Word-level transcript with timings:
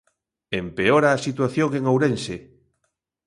Empeora 0.61 1.09
a 1.11 1.21
situación 1.25 1.69
en 1.77 1.83
Ourense. 1.91 2.35